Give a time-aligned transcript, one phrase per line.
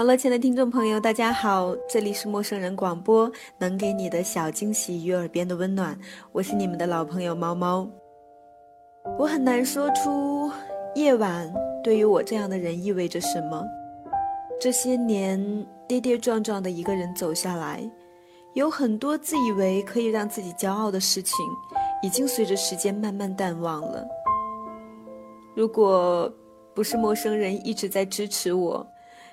[0.00, 5.94] 网络前的听众朋友，大家好，这里是陌生人广播，能给你的小惊喜与耳边的温暖，
[6.32, 7.86] 我是你们的老朋友猫猫。
[9.18, 10.50] 我很难说出
[10.94, 11.52] 夜晚
[11.84, 13.62] 对于我这样的人意味着什么。
[14.58, 15.38] 这些年
[15.86, 17.82] 跌跌撞撞的一个人走下来，
[18.54, 21.36] 有很多自以为可以让自己骄傲的事情，
[22.02, 24.02] 已经随着时间慢慢淡忘了。
[25.54, 26.32] 如果
[26.74, 28.86] 不是陌生人一直在支持我。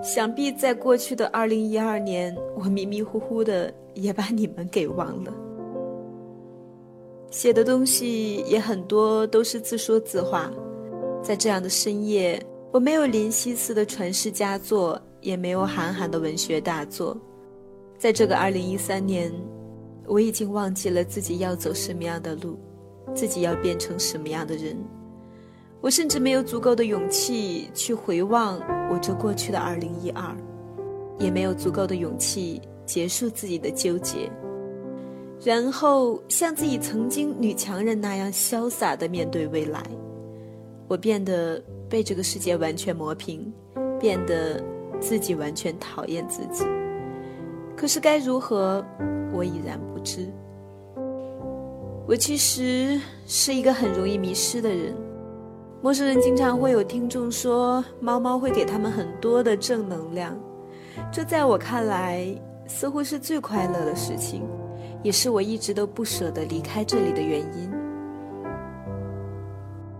[0.00, 5.34] 想必在过去的二零一二年，我迷迷糊糊的也把你们给忘了。
[7.30, 10.50] 写的东西也很多，都是自说自话。
[11.22, 17.16] 在这样的深夜，我没有林夕似的传世佳作，也没有韩寒的文学大作。
[17.98, 19.30] 在这个二零一三年，
[20.06, 22.58] 我已经忘记了自己要走什么样的路，
[23.14, 24.76] 自己要变成什么样的人。
[25.82, 28.56] 我甚至没有足够的勇气去回望
[28.88, 30.32] 我这过去的二零一二，
[31.18, 34.30] 也没有足够的勇气结束自己的纠结，
[35.44, 39.82] 然后像自己曾经女强人那样潇洒的面对未来。
[40.86, 43.52] 我变得被这个世界完全磨平，
[43.98, 44.62] 变得
[45.00, 46.64] 自己完全讨厌自己。
[47.76, 48.84] 可是该如何，
[49.32, 50.28] 我已然不知。
[52.06, 54.94] 我其实是一个很容易迷失的人。
[55.82, 60.38] 陌生人经常会有听众说，猫猫会给他们很多的正能量，
[61.10, 62.24] 这在我看来
[62.68, 64.44] 似乎是最快乐的事情，
[65.02, 67.68] 也是我一直都不舍得离开这里的原因。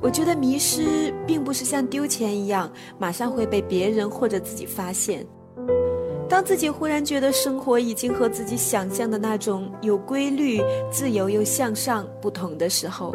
[0.00, 5.26] 我觉得迷失并不是像丢钱一样，马上会被别人或者自己发现。
[6.28, 13.12] 当自己忽然觉得生活已经和自己想象的那种有规律、自由又向上不同的时候，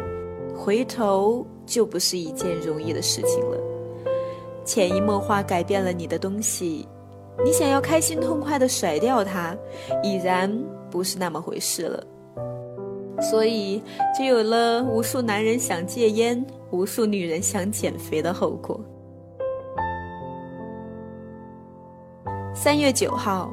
[0.60, 1.46] 回头。
[1.70, 3.56] 就不是一件容易的事情了。
[4.64, 6.84] 潜移默化改变了你的东西，
[7.44, 9.56] 你想要开心痛快的甩掉它，
[10.02, 10.52] 已然
[10.90, 12.04] 不是那么回事了。
[13.22, 13.80] 所以，
[14.18, 18.80] 就有了无数男人想戒烟，无数女人想减肥的后果。
[22.52, 23.48] 三月九号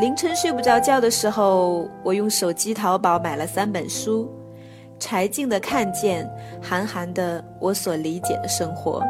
[0.00, 4.26] 凌晨睡不着觉的时候，我用手机淘宝买了三本书。
[4.98, 6.26] 柴静的《看见》，
[6.64, 9.00] 韩寒的《我所理解的生活》，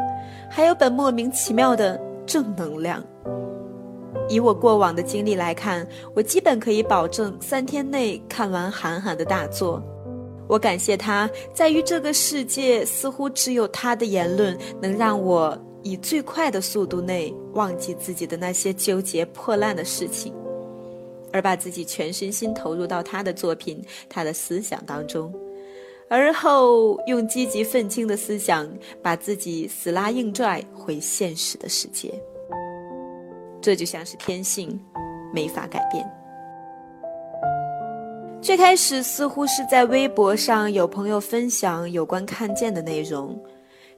[0.49, 3.03] 还有本莫名其妙的正能量。
[4.27, 9.81] 以我过往的经历来看，我基本可以保证三天内看完韩寒的大作。
[10.47, 20.33] 我感谢他，在于这个世界似乎只有他的言论能让我以最快的速度内忘记自己的那些纠结破烂的事情，
[21.31, 25.31] 而把自己全身心投入到他的作品、他的思想当中。
[26.09, 28.67] 而后用积极愤青的思想，
[29.01, 32.11] 把自己死拉硬拽回现实的世界。
[33.61, 34.79] 这就像是天性，
[35.33, 36.03] 没法改变。
[38.41, 43.39] 最开始似乎是在微博上有朋友分享有关看见的内容，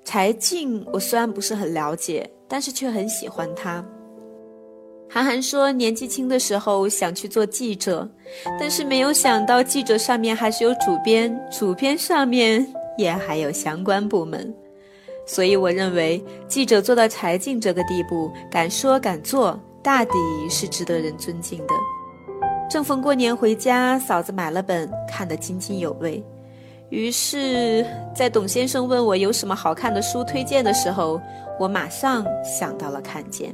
[0.04, 3.86] 柴静我虽然不是很了解，但是却很喜欢她。
[5.14, 8.08] 韩寒说，年纪轻的时候想去做记者，
[8.58, 12.66] 但是没有想到记者上面还是有主编，主编上面
[12.98, 14.54] 也还有相关部门。
[15.26, 20.14] 所以我认为，记者做到柴静这个地步，敢说敢做，大抵
[20.50, 21.74] 是值得人尊敬的。
[22.70, 26.24] 正逢过年回家，嫂子买了本，看得津津有味。
[26.90, 27.86] 于是，
[28.16, 31.20] 在董先生问我有什么好看的书推荐的时候，
[31.60, 33.54] 我马上想到了看见。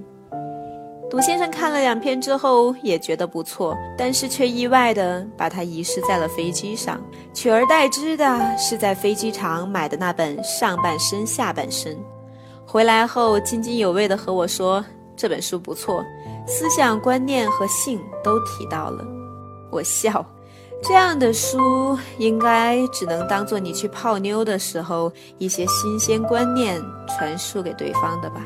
[1.10, 7.02] 董先生看了两篇之后也觉得不错，但是却意外的把它遗失在了飞机上，
[7.34, 11.96] 取而代之的是在飞机场买的那本《上半身下半身》。
[12.66, 14.84] 回来后津津有味的和我说
[15.16, 16.04] 这本书不错，
[16.46, 19.06] 思想观念和性都提到了。
[19.72, 20.26] 我笑，
[20.84, 28.46] 这样的书应该只能当做你去泡妞的时候一些新鲜观念传输给对方的吧。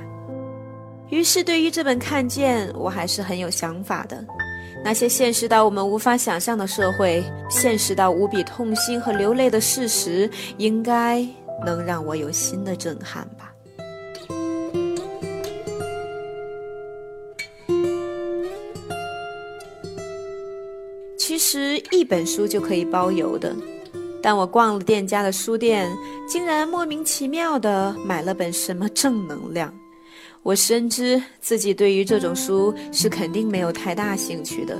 [1.11, 4.25] 于是，对于这本《看见》，我还是很有想法的。
[4.83, 10.27] 那些现实到我们无法想象的社会，现实到无比痛心和流泪的事实，
[10.57, 11.23] 应该
[11.65, 13.51] 能让我有新的震撼吧。
[21.17, 23.53] 其实一本书就可以包邮的，
[24.23, 25.91] 但我逛了店家的书店，
[26.27, 29.71] 竟然莫名其妙的买了本什么正能量。
[30.43, 34.75] 我深知自己对于这种书是肯定没有太大兴趣的。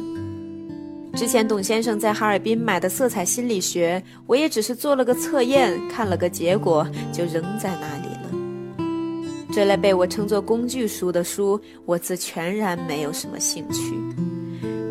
[1.14, 9.54] 之前董先生在哈尔滨买的《色彩心理学》，我也只是做了个测验，看了个结果就扔在那里了。
[9.54, 13.94] 这类被我称作工具书的书，我自全然没有什么兴趣。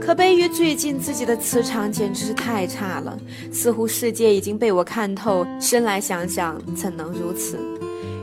[0.00, 3.19] 可悲于最近自己的磁场简直是太差了，
[3.52, 5.44] 似乎世界已经被我看透。
[5.61, 7.58] 深来想想，怎能如此？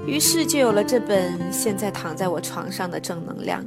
[0.07, 3.63] 于是就有了这本现在躺在我床上的正能量。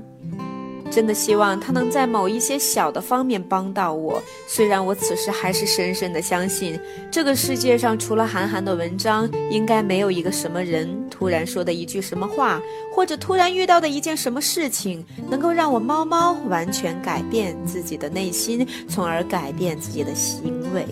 [0.90, 4.20] 真的希望它能在某一些小的方面帮到我。
[4.48, 6.76] 虽然我此时还是深深的相信，
[7.12, 12.60] 这个世界上除了韩寒的文章，应该没有一个什么人突然说的一句什么话，
[12.92, 20.84] 或者突然遇到的一件什么事情，能够让我猫猫完全改变自己的内心，从而改变自己的行为。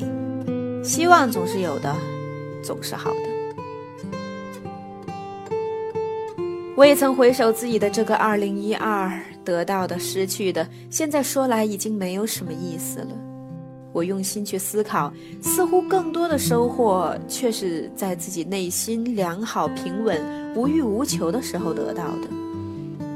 [0.85, 1.93] 希望总是有的，
[2.63, 3.28] 总是好的。
[6.79, 9.11] 我也曾回首自己的这个二零一二。
[9.45, 13.09] 得到的、失去的，现在说来已经没有什么意思了。
[13.93, 20.23] 我用心去思考，似乎更多的收获却是在自己内心良好、平稳、
[20.55, 22.29] 无欲无求的时候得到的。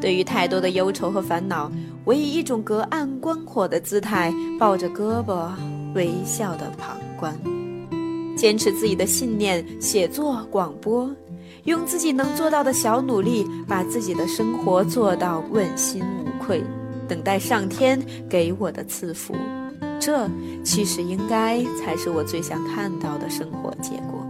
[0.00, 1.70] 对于太多的忧愁和烦恼，
[2.04, 5.50] 我以一种隔岸观火的姿态，抱着胳膊，
[5.94, 7.32] 微笑的旁观，
[8.36, 11.08] 坚持自己的信念，写作、广播。
[11.64, 16.62] 用自己能做到的小努力，把自己的生活做到问心无愧，
[17.06, 19.34] 等待上天给我的赐福。
[20.00, 20.28] 这
[20.64, 24.26] 其实应该才是我最想看到的生活结果。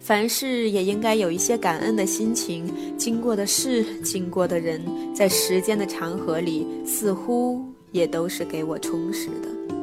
[0.00, 4.80] 凡事也应该有一些感恩的心情，经过的事，经过的人，
[5.14, 9.75] 在时间的长河里，似乎也都是给我充实的。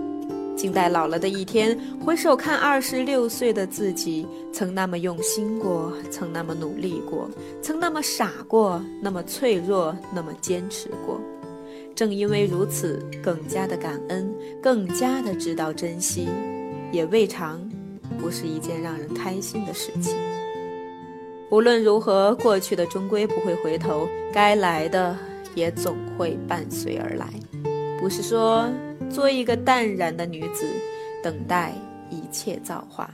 [0.64, 7.30] 静待老了的一天，回首看二十六岁的自己，曾那么用心过，曾那么努力过，
[7.62, 11.20] 曾那么傻过，那么脆弱，那么坚持过。
[11.94, 16.30] 正因为如此，更加的感恩，更加的知道珍惜，
[16.94, 17.60] 也未尝
[18.18, 20.16] 不是一件让人开心的事情。
[21.50, 25.14] 无论如何，过去的终归不会回头，该来的
[25.56, 27.28] 也总会伴随而来。
[28.04, 28.70] 不是说。
[29.10, 30.66] 做一个淡然的女子，
[31.22, 31.74] 等待
[32.10, 33.10] 一切造化。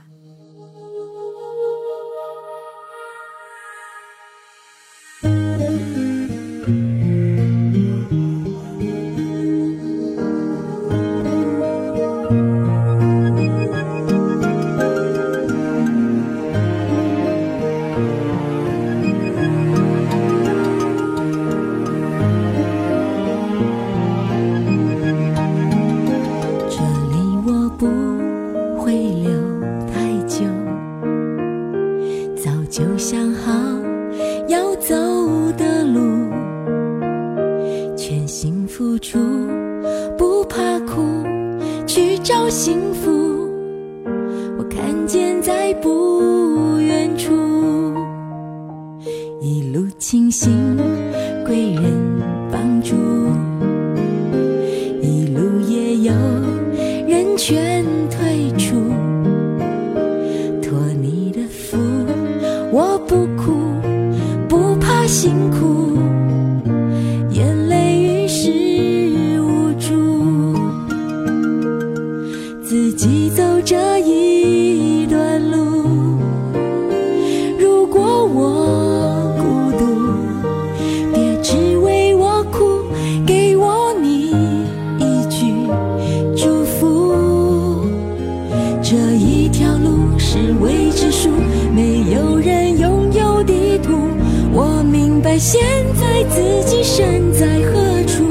[95.38, 95.60] 现
[95.94, 98.24] 在自己身在何处？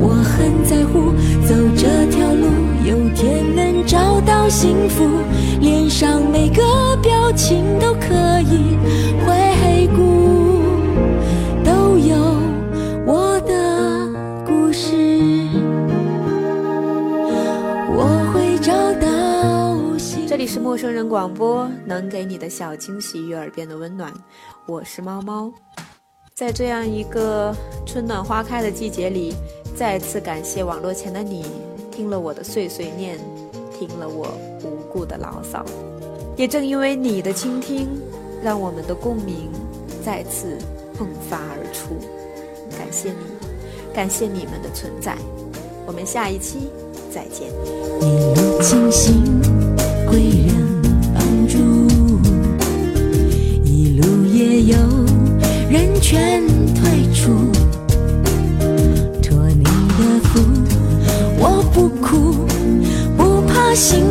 [0.00, 1.12] 我很在乎，
[1.46, 2.46] 走这条路，
[2.84, 5.04] 有天能找到幸福，
[20.42, 24.12] 里是陌生人广播，能给你的小惊喜与耳边的温暖。
[24.66, 25.52] 我是猫猫，
[26.34, 27.54] 在这样一个
[27.86, 29.36] 春暖花开的季节里，
[29.76, 31.46] 再次感谢网络前的你，
[31.92, 33.20] 听了我的碎碎念，
[33.72, 35.64] 听了我无故的牢骚。
[36.36, 37.88] 也正因为你的倾听，
[38.42, 39.48] 让我们的共鸣
[40.04, 40.58] 再次
[40.98, 41.94] 迸发而出。
[42.76, 45.16] 感谢你，感谢你们的存在。
[45.86, 46.68] 我们下一期
[47.14, 47.48] 再见。
[48.00, 49.40] 一路惊心，
[50.12, 50.54] 贵人
[51.14, 51.56] 帮助；
[53.64, 54.76] 一路也有
[55.70, 56.42] 人劝
[56.74, 57.30] 退出。
[59.22, 60.38] 托你的福，
[61.38, 62.44] 我不哭，
[63.16, 64.04] 不怕心，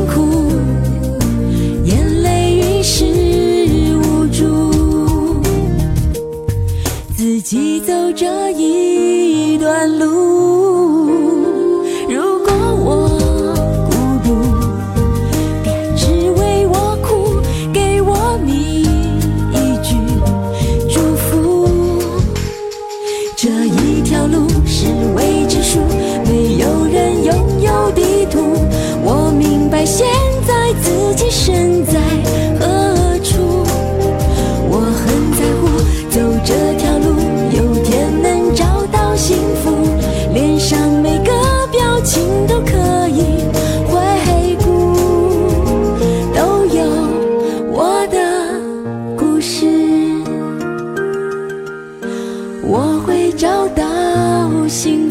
[54.71, 55.10] 幸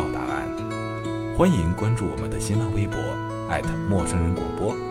[1.41, 2.99] 欢迎关注我们的新浪微博
[3.89, 4.90] 陌生人广播。